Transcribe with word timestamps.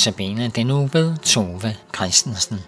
Notabene 0.00 0.48
den 0.48 0.70
uge 0.70 0.90
ved 0.92 1.16
Tove 1.16 1.76
Christensen. 1.94 2.64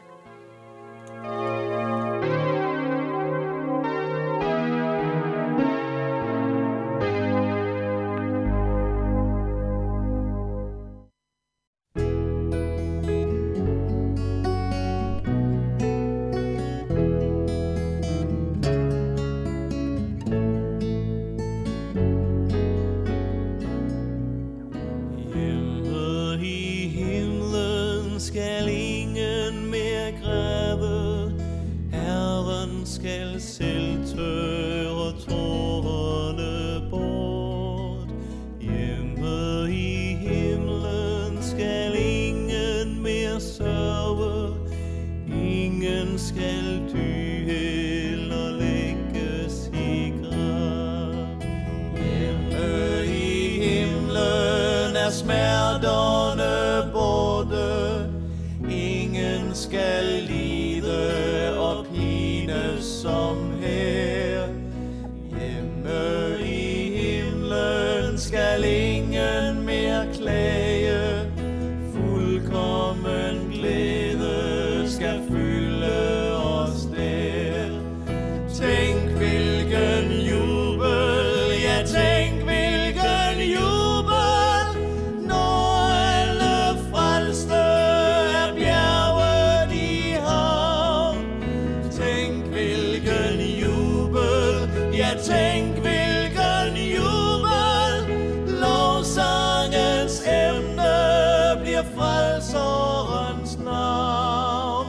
Ja 95.12 95.18
tænk 95.18 95.78
hvilken 95.78 96.76
jubel, 96.76 98.16
lovsangens 98.60 100.22
emne 100.26 101.62
bliver 101.62 101.84
frelserens 101.96 103.58
navn. 103.58 104.86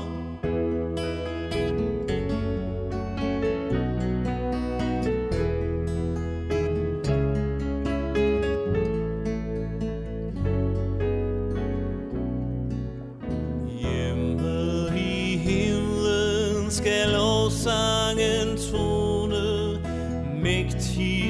Hjemme 13.82 15.00
i 15.00 15.38
himlen 15.38 16.72
skal 16.72 17.10
lovsangen 17.10 18.58
tro 18.58 18.93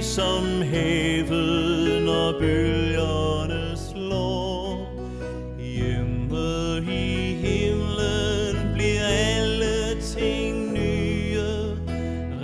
som 0.03 0.61
havet, 0.61 2.01
når 2.03 2.39
bølgerne 2.39 3.77
slår. 3.77 4.89
Hjemme 5.59 6.77
i 6.91 7.33
himlen 7.33 8.73
bliver 8.73 9.05
alle 9.07 10.01
ting 10.01 10.73
nye, 10.73 11.41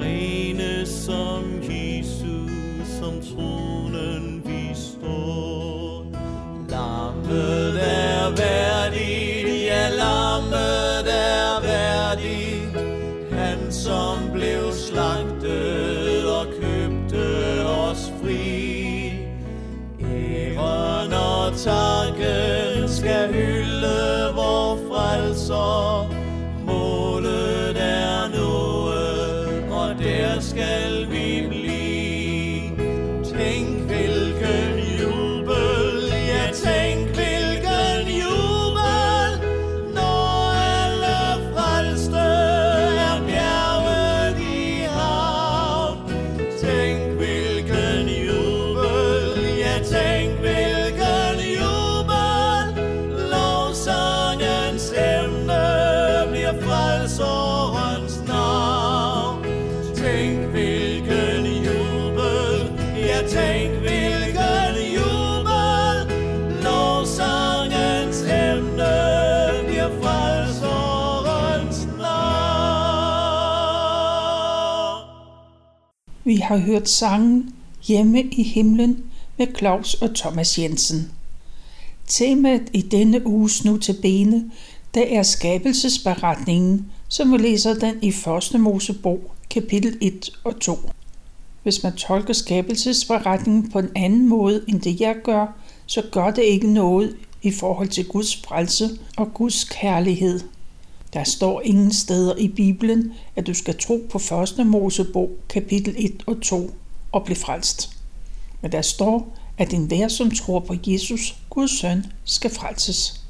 rene 0.01 0.85
som 0.85 1.43
Jesus, 1.69 2.87
som 2.99 3.21
tronen 3.33 4.41
vi 4.45 4.71
står. 4.73 6.05
Lammet 6.69 7.75
er 7.81 8.29
værdig, 8.29 9.65
ja 9.65 9.89
lammet 9.89 11.05
er 11.07 11.61
værdig, 11.61 12.71
han 13.31 13.71
som 13.71 14.28
time. 21.65 21.98
Vi 76.29 76.35
har 76.35 76.57
hørt 76.57 76.89
sangen 76.89 77.55
Hjemme 77.87 78.21
i 78.21 78.43
himlen 78.43 79.03
med 79.37 79.47
Claus 79.57 79.93
og 79.93 80.15
Thomas 80.15 80.59
Jensen. 80.59 81.11
Temaet 82.07 82.69
i 82.73 82.81
denne 82.81 83.27
uges 83.27 83.65
nu 83.65 83.77
til 83.77 83.95
bene, 84.01 84.51
det 84.93 85.15
er 85.15 85.23
skabelsesberetningen, 85.23 86.91
som 87.07 87.31
vi 87.31 87.37
læser 87.37 87.73
den 87.73 87.95
i 88.01 88.07
1. 88.53 88.59
Mosebog, 88.59 89.19
kapitel 89.49 89.97
1 90.01 90.29
og 90.43 90.59
2. 90.59 90.77
Hvis 91.63 91.83
man 91.83 91.93
tolker 91.93 92.33
skabelsesberetningen 92.33 93.71
på 93.71 93.79
en 93.79 93.89
anden 93.95 94.27
måde, 94.27 94.63
end 94.67 94.81
det 94.81 95.01
jeg 95.01 95.15
gør, 95.23 95.57
så 95.85 96.03
gør 96.11 96.31
det 96.31 96.43
ikke 96.43 96.73
noget 96.73 97.15
i 97.41 97.51
forhold 97.51 97.87
til 97.87 98.05
Guds 98.05 98.35
frelse 98.35 98.89
og 99.17 99.33
Guds 99.33 99.63
kærlighed. 99.63 100.39
Der 101.13 101.23
står 101.23 101.61
ingen 101.61 101.93
steder 101.93 102.35
i 102.35 102.47
Bibelen, 102.47 103.13
at 103.35 103.47
du 103.47 103.53
skal 103.53 103.77
tro 103.77 104.07
på 104.09 104.17
1. 104.59 104.67
Mosebog, 104.67 105.31
kapitel 105.49 105.95
1 105.97 106.23
og 106.27 106.41
2 106.41 106.71
og 107.11 107.23
blive 107.23 107.35
frelst. 107.35 107.89
Men 108.61 108.71
der 108.71 108.81
står, 108.81 109.37
at 109.57 109.73
enhver, 109.73 110.07
som 110.07 110.31
tror 110.31 110.59
på 110.59 110.75
Jesus, 110.87 111.35
Guds 111.49 111.79
søn, 111.79 112.05
skal 112.25 112.51
frelses. 112.51 113.23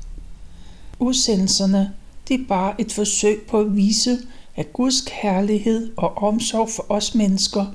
Udsendelserne 0.99 1.93
det 2.29 2.39
er 2.41 2.45
bare 2.47 2.81
et 2.81 2.91
forsøg 2.91 3.41
på 3.41 3.59
at 3.59 3.75
vise, 3.75 4.17
at 4.55 4.73
Guds 4.73 5.01
kærlighed 5.07 5.91
og 5.97 6.17
omsorg 6.17 6.69
for 6.69 6.85
os 6.89 7.15
mennesker, 7.15 7.65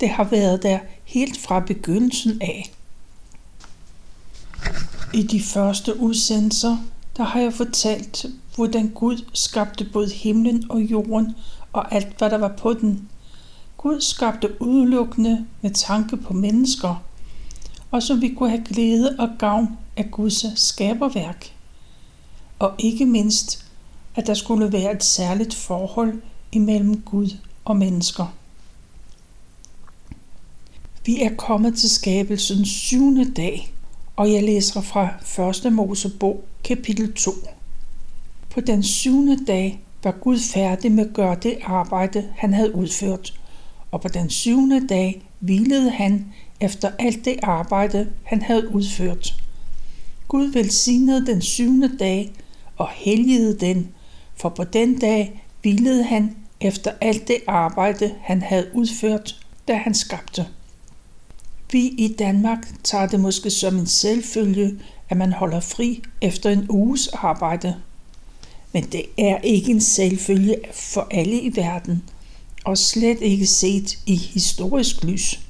det 0.00 0.08
har 0.08 0.24
været 0.24 0.62
der 0.62 0.78
helt 1.04 1.38
fra 1.38 1.60
begyndelsen 1.60 2.42
af. 2.42 2.72
I 5.14 5.22
de 5.22 5.42
første 5.42 6.00
udsendelser, 6.00 6.76
der 7.16 7.22
har 7.22 7.40
jeg 7.40 7.52
fortalt, 7.52 8.26
hvordan 8.54 8.88
Gud 8.88 9.24
skabte 9.32 9.84
både 9.84 10.10
himlen 10.10 10.70
og 10.70 10.80
jorden 10.80 11.34
og 11.72 11.94
alt, 11.94 12.18
hvad 12.18 12.30
der 12.30 12.38
var 12.38 12.54
på 12.58 12.72
den. 12.72 13.08
Gud 13.76 14.00
skabte 14.00 14.62
udelukkende 14.62 15.46
med 15.62 15.70
tanke 15.70 16.16
på 16.16 16.32
mennesker, 16.32 17.02
og 17.90 18.02
så 18.02 18.14
vi 18.14 18.28
kunne 18.28 18.50
have 18.50 18.64
glæde 18.64 19.16
og 19.18 19.28
gavn 19.38 19.78
af 19.96 20.10
Guds 20.10 20.60
skaberværk. 20.60 21.52
Og 22.58 22.74
ikke 22.78 23.06
mindst, 23.06 23.66
at 24.14 24.26
der 24.26 24.34
skulle 24.34 24.72
være 24.72 24.92
et 24.92 25.04
særligt 25.04 25.54
forhold 25.54 26.22
imellem 26.52 27.00
Gud 27.00 27.36
og 27.64 27.76
mennesker. 27.76 28.34
Vi 31.06 31.22
er 31.22 31.36
kommet 31.36 31.78
til 31.78 31.90
skabelsens 31.90 32.68
syvende 32.68 33.32
dag, 33.32 33.74
og 34.16 34.32
jeg 34.32 34.42
læser 34.42 34.80
fra 34.80 35.08
1. 35.66 35.72
Mosebog, 35.72 36.44
kapitel 36.64 37.12
2. 37.14 37.30
På 38.54 38.60
den 38.60 38.82
syvende 38.82 39.44
dag 39.46 39.80
var 40.04 40.12
Gud 40.12 40.38
færdig 40.38 40.92
med 40.92 41.06
at 41.06 41.14
gøre 41.14 41.36
det 41.42 41.58
arbejde, 41.62 42.28
han 42.36 42.54
havde 42.54 42.74
udført, 42.74 43.40
og 43.90 44.00
på 44.00 44.08
den 44.08 44.30
syvende 44.30 44.86
dag 44.88 45.22
hvilede 45.38 45.90
han 45.90 46.32
efter 46.60 46.90
alt 46.98 47.24
det 47.24 47.36
arbejde, 47.42 48.12
han 48.22 48.42
havde 48.42 48.74
udført. 48.74 49.34
Gud 50.28 50.46
velsignede 50.46 51.26
den 51.26 51.42
syvende 51.42 51.98
dag 51.98 52.32
og 52.76 52.88
helligede 52.88 53.58
den, 53.58 53.88
for 54.36 54.48
på 54.48 54.64
den 54.64 54.98
dag 54.98 55.44
hvilede 55.62 56.04
han 56.04 56.36
efter 56.60 56.90
alt 57.00 57.28
det 57.28 57.38
arbejde, 57.46 58.14
han 58.20 58.42
havde 58.42 58.66
udført, 58.74 59.46
da 59.68 59.74
han 59.74 59.94
skabte. 59.94 60.46
Vi 61.70 61.80
i 61.80 62.14
Danmark 62.18 62.84
tager 62.84 63.06
det 63.06 63.20
måske 63.20 63.50
som 63.50 63.76
en 63.76 63.86
selvfølge, 63.86 64.80
at 65.08 65.16
man 65.16 65.32
holder 65.32 65.60
fri 65.60 66.02
efter 66.20 66.50
en 66.50 66.66
uges 66.70 67.08
arbejde. 67.08 67.74
Men 68.72 68.84
det 68.84 69.04
er 69.18 69.38
ikke 69.38 69.70
en 69.70 69.80
selvfølge 69.80 70.56
for 70.72 71.06
alle 71.10 71.40
i 71.40 71.56
verden, 71.56 72.02
og 72.64 72.78
slet 72.78 73.20
ikke 73.20 73.46
set 73.46 73.98
i 74.06 74.16
historisk 74.16 75.04
lys. 75.04 75.40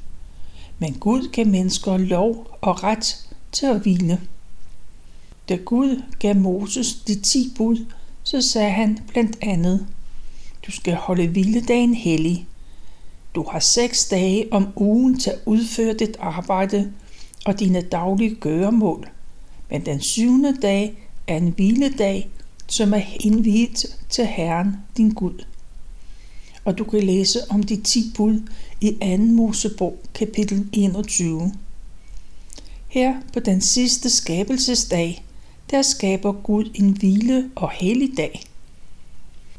Men 0.79 0.95
Gud 0.95 1.29
gav 1.33 1.47
mennesker 1.47 1.97
lov 1.97 2.59
og 2.61 2.83
ret 2.83 3.27
til 3.53 3.67
at 3.67 3.81
hvile. 3.81 4.21
Da 5.49 5.57
Gud 5.57 6.03
gav 6.19 6.37
Moses 6.37 6.95
de 6.95 7.21
ti 7.21 7.53
bud, 7.57 7.87
så 8.23 8.41
sagde 8.41 8.71
han 8.71 8.99
blandt 9.09 9.39
andet, 9.41 9.87
du 10.67 10.71
skal 10.71 10.95
holde 10.95 11.27
hviledagen 11.27 11.95
hellig. 11.95 12.47
Du 13.35 13.47
har 13.51 13.59
seks 13.59 14.09
dage 14.09 14.53
om 14.53 14.69
ugen 14.77 15.19
til 15.19 15.31
at 15.31 15.39
udføre 15.47 15.95
dit 15.95 16.17
arbejde 16.21 16.93
og 17.45 17.61
dine 17.61 17.81
daglige 17.81 18.35
gøremål. 18.35 19.09
Men 19.71 19.87
den 19.87 20.01
syvende 20.01 20.57
dag 20.63 21.09
er 21.27 21.37
en 21.37 21.49
hviledag, 21.49 22.31
som 22.73 22.95
er 22.95 23.03
indviet 23.21 23.97
til 24.09 24.27
Herren, 24.27 24.77
din 24.97 25.11
Gud. 25.11 25.45
Og 26.65 26.79
du 26.79 26.85
kan 26.85 27.03
læse 27.03 27.51
om 27.51 27.63
de 27.63 27.77
ti 27.77 28.13
bud 28.17 28.49
i 28.81 28.91
2. 28.91 29.17
Mosebog, 29.17 29.99
kapitel 30.15 30.69
21. 30.73 31.53
Her 32.89 33.15
på 33.33 33.41
den 33.41 33.61
sidste 33.61 34.11
skabelsesdag, 34.11 35.25
der 35.71 35.83
skaber 35.83 36.33
Gud 36.33 36.71
en 36.75 36.91
hvile 36.91 37.51
og 37.57 37.71
hellig 37.71 38.17
dag. 38.17 38.43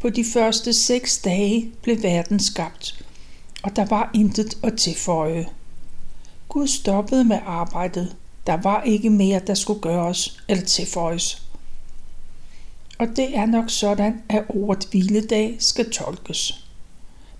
På 0.02 0.10
de 0.10 0.26
første 0.34 0.74
seks 0.74 1.18
dage 1.18 1.72
blev 1.82 2.04
verden 2.04 2.40
skabt, 2.40 3.06
og 3.64 3.76
der 3.76 3.86
var 3.86 4.12
intet 4.14 4.58
at 4.64 4.78
tilføje. 4.78 5.48
Gud 6.50 6.68
stoppede 6.68 7.24
med 7.24 7.40
arbejdet. 7.46 8.16
Der 8.48 8.58
var 8.58 8.84
ikke 8.84 9.10
mere, 9.10 9.42
der 9.48 9.54
skulle 9.54 9.82
gøres 9.82 10.40
eller 10.48 10.66
tilføjes. 10.66 11.43
Og 13.04 13.10
det 13.16 13.38
er 13.38 13.46
nok 13.46 13.70
sådan, 13.70 14.22
at 14.30 14.44
ordet 14.50 14.88
hviledag 14.92 15.56
skal 15.60 15.92
tolkes. 15.92 16.66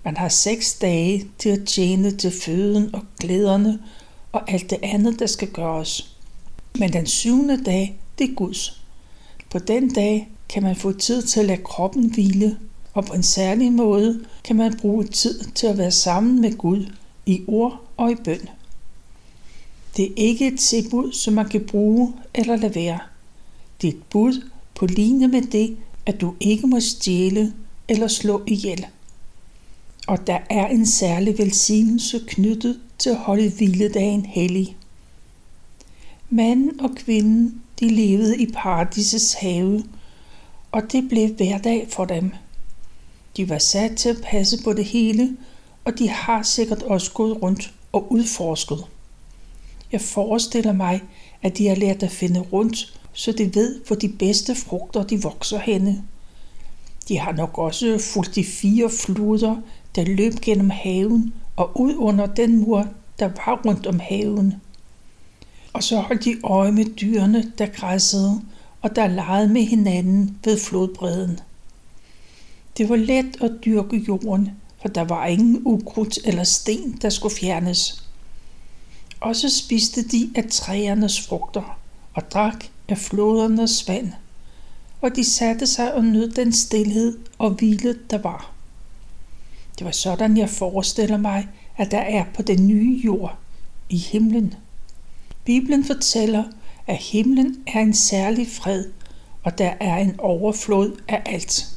Man 0.04 0.16
har 0.16 0.28
seks 0.28 0.74
dage 0.74 1.28
til 1.38 1.48
at 1.48 1.64
tjene 1.66 2.10
til 2.10 2.30
føden 2.30 2.94
og 2.94 3.02
glæderne 3.20 3.78
og 4.32 4.52
alt 4.52 4.70
det 4.70 4.78
andet, 4.82 5.18
der 5.18 5.26
skal 5.26 5.48
gøres. 5.48 6.16
Men 6.78 6.92
den 6.92 7.06
syvende 7.06 7.64
dag, 7.64 8.00
det 8.18 8.30
er 8.30 8.34
Guds. 8.34 8.84
På 9.50 9.58
den 9.58 9.94
dag 9.94 10.28
kan 10.48 10.62
man 10.62 10.76
få 10.76 10.92
tid 10.92 11.22
til 11.22 11.40
at 11.40 11.46
lade 11.46 11.62
kroppen 11.64 12.14
hvile, 12.14 12.58
og 12.94 13.04
på 13.04 13.14
en 13.14 13.22
særlig 13.22 13.72
måde 13.72 14.24
kan 14.44 14.56
man 14.56 14.78
bruge 14.78 15.04
tid 15.04 15.44
til 15.44 15.66
at 15.66 15.78
være 15.78 15.90
sammen 15.90 16.40
med 16.40 16.56
Gud 16.56 16.92
i 17.26 17.44
ord 17.48 17.80
og 17.96 18.10
i 18.10 18.14
bøn. 18.14 18.48
Det 19.96 20.04
er 20.04 20.14
ikke 20.16 20.46
et 20.46 20.58
tilbud, 20.58 21.12
som 21.12 21.34
man 21.34 21.48
kan 21.48 21.66
bruge 21.66 22.14
eller 22.34 22.56
lade 22.56 22.74
være. 22.74 22.98
Det 23.82 23.88
er 23.88 23.92
et 23.92 24.02
bud 24.10 24.42
på 24.74 24.86
linje 24.86 25.28
med 25.28 25.42
det, 25.42 25.76
at 26.06 26.20
du 26.20 26.34
ikke 26.40 26.66
må 26.66 26.80
stjæle 26.80 27.52
eller 27.88 28.08
slå 28.08 28.42
ihjel. 28.46 28.86
Og 30.06 30.26
der 30.26 30.38
er 30.50 30.66
en 30.66 30.86
særlig 30.86 31.38
velsignelse 31.38 32.24
knyttet 32.28 32.80
til 32.98 33.10
at 33.10 33.16
holde 33.16 33.50
hviledagen 33.50 34.26
hellig. 34.26 34.76
Manden 36.30 36.80
og 36.80 36.90
kvinden, 36.96 37.62
de 37.80 37.88
levede 37.88 38.38
i 38.38 38.46
paradisets 38.52 39.34
have, 39.34 39.84
og 40.72 40.92
det 40.92 41.08
blev 41.08 41.34
hverdag 41.34 41.86
for 41.90 42.04
dem. 42.04 42.32
De 43.36 43.48
var 43.48 43.58
sat 43.58 43.96
til 43.96 44.08
at 44.08 44.22
passe 44.22 44.62
på 44.64 44.72
det 44.72 44.84
hele, 44.84 45.36
og 45.84 45.98
de 45.98 46.08
har 46.08 46.42
sikkert 46.42 46.82
også 46.82 47.12
gået 47.12 47.42
rundt 47.42 47.74
og 47.92 48.12
udforsket. 48.12 48.84
Jeg 49.92 50.00
forestiller 50.00 50.72
mig, 50.72 51.02
at 51.42 51.58
de 51.58 51.68
har 51.68 51.74
lært 51.76 52.02
at 52.02 52.10
finde 52.10 52.40
rundt, 52.40 53.00
så 53.14 53.32
det 53.32 53.54
ved, 53.54 53.80
hvor 53.86 53.96
de 53.96 54.08
bedste 54.08 54.54
frugter 54.54 55.02
de 55.02 55.22
vokser 55.22 55.58
henne. 55.58 56.04
De 57.08 57.18
har 57.18 57.32
nok 57.32 57.58
også 57.58 57.98
fulgt 57.98 58.34
de 58.34 58.44
fire 58.44 58.90
floder, 58.90 59.56
der 59.94 60.04
løb 60.04 60.32
gennem 60.42 60.70
haven 60.70 61.34
og 61.56 61.80
ud 61.80 61.94
under 61.94 62.26
den 62.26 62.56
mur, 62.56 62.88
der 63.18 63.26
var 63.26 63.60
rundt 63.66 63.86
om 63.86 64.00
haven. 64.00 64.54
Og 65.72 65.82
så 65.82 66.00
holdt 66.00 66.24
de 66.24 66.36
øje 66.44 66.72
med 66.72 66.84
dyrene, 66.84 67.52
der 67.58 67.66
græssede, 67.66 68.42
og 68.82 68.96
der 68.96 69.06
legede 69.06 69.48
med 69.48 69.62
hinanden 69.62 70.38
ved 70.44 70.58
flodbredden. 70.58 71.40
Det 72.78 72.88
var 72.88 72.96
let 72.96 73.36
at 73.40 73.52
dyrke 73.64 74.04
jorden, 74.08 74.50
for 74.82 74.88
der 74.88 75.04
var 75.04 75.26
ingen 75.26 75.62
ukrudt 75.64 76.18
eller 76.24 76.44
sten, 76.44 76.98
der 77.02 77.10
skulle 77.10 77.36
fjernes. 77.36 78.04
Og 79.20 79.36
så 79.36 79.48
spiste 79.58 80.08
de 80.08 80.30
af 80.34 80.44
træernes 80.50 81.20
frugter 81.20 81.78
og 82.14 82.30
drak 82.30 82.64
af 82.88 82.98
flodernes 82.98 83.88
vand, 83.88 84.12
og 85.00 85.16
de 85.16 85.24
satte 85.24 85.66
sig 85.66 85.94
og 85.94 86.04
nød 86.04 86.30
den 86.30 86.52
stillhed 86.52 87.18
og 87.38 87.50
hvile, 87.50 87.98
der 88.10 88.18
var. 88.18 88.50
Det 89.78 89.84
var 89.84 89.90
sådan, 89.90 90.36
jeg 90.36 90.50
forestiller 90.50 91.16
mig, 91.16 91.48
at 91.76 91.90
der 91.90 91.98
er 91.98 92.24
på 92.34 92.42
den 92.42 92.66
nye 92.66 93.00
jord 93.04 93.38
i 93.88 93.98
himlen. 93.98 94.54
Bibelen 95.44 95.84
fortæller, 95.84 96.44
at 96.86 96.96
himlen 96.96 97.56
er 97.66 97.80
en 97.80 97.94
særlig 97.94 98.48
fred, 98.48 98.84
og 99.42 99.58
der 99.58 99.72
er 99.80 99.96
en 99.96 100.20
overflod 100.20 101.00
af 101.08 101.22
alt. 101.26 101.68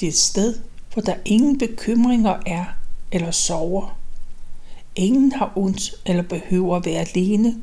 Det 0.00 0.06
er 0.06 0.10
et 0.10 0.18
sted, 0.18 0.58
hvor 0.92 1.02
der 1.02 1.14
ingen 1.24 1.58
bekymringer 1.58 2.36
er 2.46 2.64
eller 3.12 3.30
sover. 3.30 3.98
Ingen 4.96 5.32
har 5.32 5.52
ondt 5.56 5.94
eller 6.06 6.22
behøver 6.22 6.76
at 6.76 6.86
være 6.86 7.00
alene, 7.00 7.56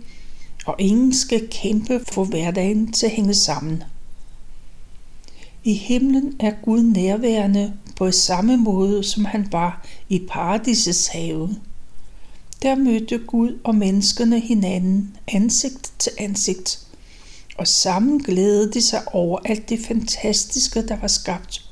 og 0.65 0.75
ingen 0.79 1.13
skal 1.13 1.47
kæmpe 1.51 2.01
for 2.11 2.23
hverdagen 2.23 2.91
til 2.91 3.05
at 3.05 3.11
hænge 3.11 3.33
sammen. 3.33 3.83
I 5.63 5.73
himlen 5.73 6.35
er 6.39 6.51
Gud 6.63 6.81
nærværende 6.81 7.73
på 7.95 8.11
samme 8.11 8.57
måde, 8.57 9.03
som 9.03 9.25
han 9.25 9.47
var 9.51 9.85
i 10.09 10.19
paradisets 10.29 11.07
have. 11.07 11.49
Der 12.61 12.75
mødte 12.75 13.17
Gud 13.17 13.59
og 13.63 13.75
menneskene 13.75 14.39
hinanden 14.39 15.17
ansigt 15.27 15.93
til 15.99 16.11
ansigt, 16.17 16.87
og 17.57 17.67
sammen 17.67 18.23
glædede 18.23 18.73
de 18.73 18.81
sig 18.81 19.01
over 19.13 19.39
alt 19.45 19.69
det 19.69 19.79
fantastiske, 19.79 20.87
der 20.87 20.99
var 20.99 21.07
skabt, 21.07 21.69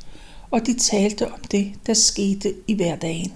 og 0.52 0.66
de 0.66 0.74
talte 0.74 1.32
om 1.32 1.40
det, 1.52 1.74
der 1.88 1.94
skete 1.94 2.54
i 2.68 2.74
hverdagen. 2.74 3.34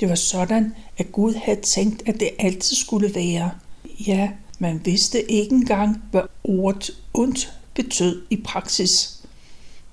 Det 0.00 0.08
var 0.08 0.14
sådan, 0.14 0.74
at 0.98 1.12
Gud 1.12 1.34
havde 1.34 1.60
tænkt, 1.60 2.02
at 2.06 2.20
det 2.20 2.30
altid 2.38 2.76
skulle 2.76 3.14
være. 3.14 3.50
Ja, 4.06 4.30
man 4.58 4.80
vidste 4.84 5.30
ikke 5.30 5.54
engang, 5.54 6.02
hvad 6.10 6.22
ordet 6.44 6.90
ondt 7.14 7.52
betød 7.74 8.22
i 8.30 8.36
praksis. 8.36 9.20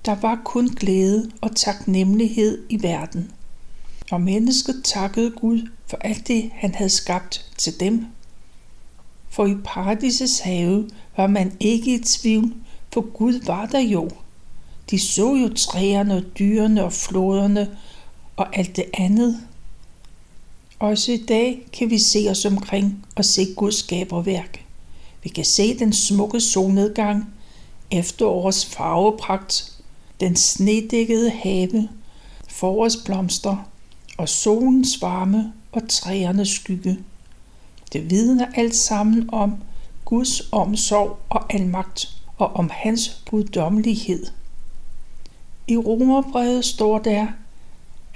Der 0.04 0.14
var 0.14 0.40
kun 0.44 0.68
glæde 0.68 1.30
og 1.40 1.56
taknemmelighed 1.56 2.64
i 2.68 2.82
verden. 2.82 3.30
Og 4.10 4.20
mennesket 4.20 4.80
takkede 4.84 5.30
Gud 5.30 5.68
for 5.86 5.96
alt 5.96 6.28
det, 6.28 6.50
han 6.54 6.74
havde 6.74 6.90
skabt 6.90 7.50
til 7.58 7.80
dem. 7.80 8.06
For 9.28 9.46
i 9.46 9.54
paradisets 9.64 10.38
have 10.38 10.90
var 11.16 11.26
man 11.26 11.56
ikke 11.60 11.94
i 11.94 12.02
tvivl, 12.02 12.54
for 12.92 13.00
Gud 13.12 13.44
var 13.46 13.66
der 13.66 13.80
jo. 13.80 14.10
De 14.90 14.98
så 14.98 15.34
jo 15.34 15.48
træerne 15.54 16.16
og 16.16 16.22
dyrene 16.38 16.84
og 16.84 16.92
floderne 16.92 17.78
og 18.36 18.58
alt 18.58 18.76
det 18.76 18.84
andet. 18.94 19.40
Også 20.78 21.12
i 21.12 21.16
dag 21.16 21.66
kan 21.72 21.90
vi 21.90 21.98
se 21.98 22.26
os 22.30 22.44
omkring 22.44 23.06
og 23.16 23.24
se 23.24 23.54
Guds 23.56 23.74
skaberværk. 23.74 24.64
Vi 25.22 25.28
kan 25.28 25.44
se 25.44 25.78
den 25.78 25.92
smukke 25.92 26.40
solnedgang, 26.40 27.34
efterårets 27.90 28.66
farvepragt 28.66 29.72
den 30.20 30.36
snedækkede 30.36 31.30
have, 31.30 31.88
forårsblomster 32.48 33.56
og 34.18 34.28
solens 34.28 35.02
varme 35.02 35.52
og 35.72 35.82
træernes 35.88 36.48
skygge. 36.48 36.98
Det 37.92 38.10
vidner 38.10 38.46
alt 38.54 38.76
sammen 38.76 39.28
om 39.32 39.56
Guds 40.04 40.42
omsorg 40.52 41.18
og 41.28 41.54
almagt 41.54 42.08
og 42.36 42.52
om 42.52 42.70
hans 42.72 43.22
guddommelighed. 43.30 44.26
I 45.68 45.76
Romerbrevet 45.76 46.64
står 46.64 46.98
der, 46.98 47.26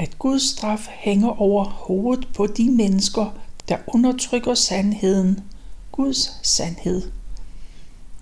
at 0.02 0.18
Guds 0.18 0.42
straf 0.42 0.88
hænger 0.90 1.40
over 1.40 1.64
hovedet 1.64 2.28
på 2.34 2.46
de 2.46 2.70
mennesker, 2.70 3.34
der 3.68 3.76
undertrykker 3.86 4.54
sandheden 4.54 5.40
Guds 5.92 6.32
sandhed. 6.42 7.02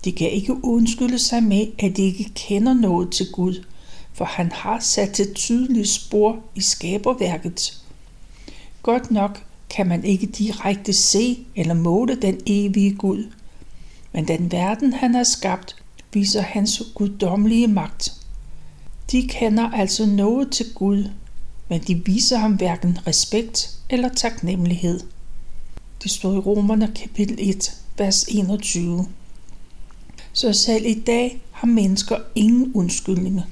De 0.05 0.11
kan 0.11 0.31
ikke 0.31 0.65
undskylde 0.65 1.19
sig 1.19 1.43
med, 1.43 1.67
at 1.79 1.97
de 1.97 2.01
ikke 2.01 2.31
kender 2.35 2.73
noget 2.73 3.11
til 3.11 3.31
Gud, 3.31 3.63
for 4.13 4.25
han 4.25 4.51
har 4.51 4.79
sat 4.79 5.19
et 5.19 5.33
tydeligt 5.35 5.89
spor 5.89 6.39
i 6.55 6.61
skaberværket. 6.61 7.83
Godt 8.83 9.11
nok 9.11 9.43
kan 9.69 9.87
man 9.87 10.05
ikke 10.05 10.25
direkte 10.25 10.93
se 10.93 11.45
eller 11.55 11.73
måle 11.73 12.15
den 12.15 12.39
evige 12.45 12.95
Gud, 12.95 13.31
men 14.13 14.27
den 14.27 14.51
verden, 14.51 14.93
han 14.93 15.15
har 15.15 15.23
skabt, 15.23 15.75
viser 16.13 16.41
hans 16.41 16.83
guddommelige 16.95 17.67
magt. 17.67 18.13
De 19.11 19.27
kender 19.27 19.69
altså 19.69 20.05
noget 20.05 20.51
til 20.51 20.73
Gud, 20.73 21.05
men 21.71 21.81
de 21.81 22.05
viser 22.05 22.37
ham 22.37 22.53
hverken 22.55 23.07
respekt 23.07 23.77
eller 23.89 24.09
taknemmelighed. 24.09 24.99
Det 26.03 26.11
står 26.11 26.33
i 26.33 26.37
Romerne 26.37 26.91
kapitel 26.95 27.37
1, 27.39 27.77
vers 27.97 28.23
21. 28.23 29.07
Så 30.33 30.53
selv 30.53 30.85
i 30.85 30.99
dag 30.99 31.41
har 31.51 31.67
mennesker 31.67 32.17
ingen 32.35 32.71
undskyldninger. 32.75 33.43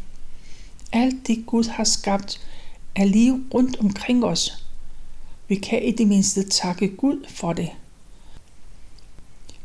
Alt 0.92 1.28
det 1.28 1.46
Gud 1.46 1.64
har 1.64 1.84
skabt 1.84 2.48
er 2.96 3.06
liv 3.06 3.44
rundt 3.54 3.80
omkring 3.80 4.26
os. 4.26 4.66
Vi 5.48 5.56
kan 5.56 5.84
i 5.84 5.92
det 5.92 6.08
mindste 6.08 6.50
takke 6.50 6.88
Gud 6.88 7.26
for 7.30 7.54
det. 7.54 7.70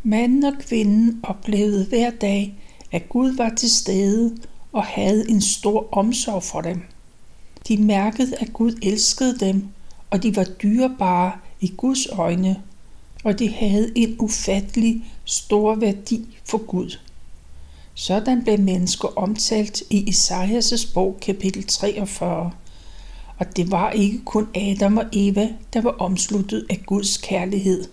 Manden 0.03 0.45
og 0.45 0.55
kvinden 0.61 1.21
oplevede 1.23 1.87
hver 1.87 2.11
dag, 2.11 2.55
at 2.93 3.09
Gud 3.09 3.37
var 3.37 3.55
til 3.57 3.71
stede 3.71 4.37
og 4.73 4.85
havde 4.85 5.31
en 5.31 5.41
stor 5.41 5.89
omsorg 5.93 6.43
for 6.43 6.61
dem. 6.61 6.83
De 7.69 7.77
mærkede, 7.77 8.37
at 8.37 8.53
Gud 8.53 8.79
elskede 8.83 9.39
dem, 9.39 9.69
og 10.11 10.23
de 10.23 10.37
var 10.37 10.45
dyrebare 10.45 11.33
i 11.61 11.75
Guds 11.77 12.07
øjne, 12.07 12.63
og 13.25 13.39
de 13.39 13.53
havde 13.53 13.93
en 13.95 14.17
ufattelig 14.19 15.05
stor 15.25 15.75
værdi 15.75 16.39
for 16.45 16.59
Gud. 16.59 16.99
Sådan 17.95 18.45
blev 18.45 18.59
mennesker 18.61 19.09
omtalt 19.19 19.83
i 19.91 20.11
Isaias' 20.11 20.95
bog 20.95 21.19
kapitel 21.23 21.65
43. 21.65 22.53
Og 23.39 23.57
det 23.57 23.71
var 23.71 23.91
ikke 23.91 24.21
kun 24.25 24.49
Adam 24.55 24.97
og 24.97 25.05
Eva, 25.13 25.49
der 25.73 25.81
var 25.81 25.91
omsluttet 25.91 26.67
af 26.71 26.83
Guds 26.87 27.17
kærlighed. 27.17 27.85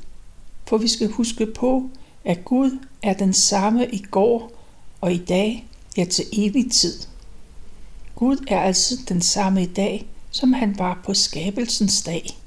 For 0.67 0.77
vi 0.77 0.87
skal 0.87 1.07
huske 1.07 1.45
på, 1.45 1.89
at 2.25 2.45
Gud 2.45 2.79
er 3.03 3.13
den 3.13 3.33
samme 3.33 3.87
i 3.89 3.99
går 4.11 4.51
og 5.01 5.13
i 5.13 5.17
dag, 5.17 5.67
ja 5.97 6.05
til 6.05 6.25
evig 6.33 6.71
tid. 6.71 6.93
Gud 8.21 8.37
er 8.47 8.59
altså 8.59 8.95
den 9.09 9.21
samme 9.21 9.63
i 9.63 9.65
dag, 9.65 10.07
som 10.31 10.53
han 10.53 10.79
var 10.79 11.01
på 11.05 11.13
skabelsens 11.13 12.01
dag. 12.01 12.37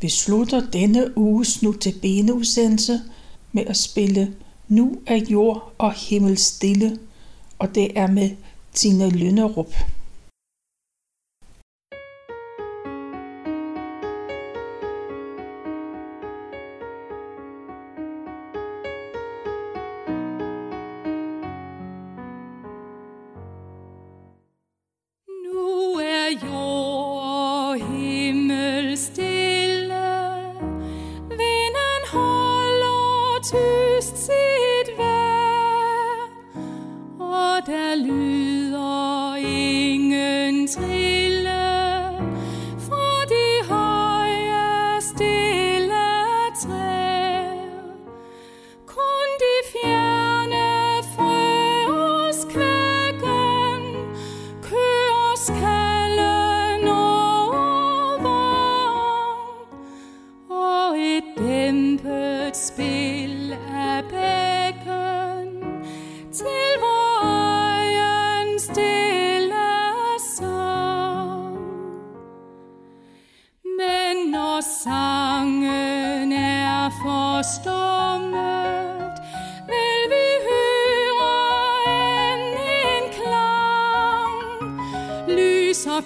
Vi 0.00 0.08
slutter 0.08 0.70
denne 0.70 1.18
uges 1.18 1.62
nu 1.62 1.72
til 1.72 1.94
beneudsendelse 2.02 3.00
med 3.52 3.66
at 3.66 3.76
spille 3.76 4.34
Nu 4.68 4.96
er 5.06 5.16
jord 5.16 5.72
og 5.78 5.92
himmel 5.92 6.38
stille, 6.38 6.98
og 7.58 7.74
det 7.74 7.98
er 7.98 8.06
med 8.06 8.30
Tina 8.74 9.08
Lønnerup. 9.08 9.74
Ingen 40.64 41.13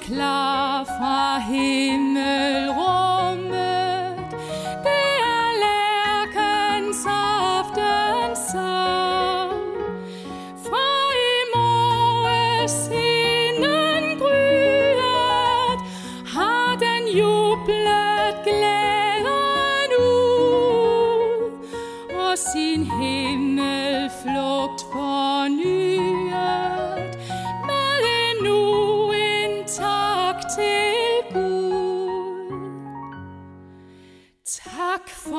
klar 0.08 0.84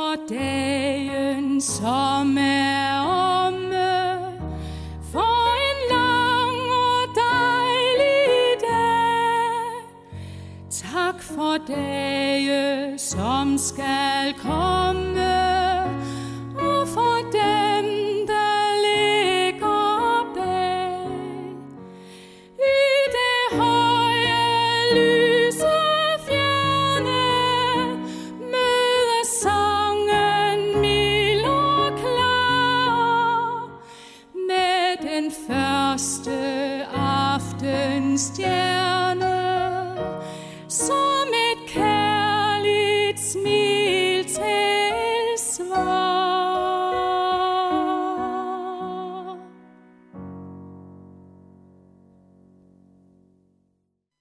for 0.10 0.36
dagen, 0.36 1.62
som 1.62 2.38
er 2.38 3.01
omme, 3.01 4.18
for 5.12 5.38
en 5.70 5.80
lang 5.92 6.62
og 6.89 7.01
dejlig 7.16 8.62
dag. 8.62 9.86
Tak 10.70 11.22
for 11.22 11.58
dage, 11.68 13.00
som 13.00 13.58
skal 13.58 14.34
komme, 14.42 15.59